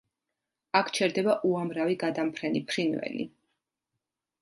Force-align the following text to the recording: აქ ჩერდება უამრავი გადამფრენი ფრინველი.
აქ 0.79 0.89
ჩერდება 0.99 1.35
უამრავი 1.51 1.99
გადამფრენი 2.07 2.65
ფრინველი. 2.73 3.33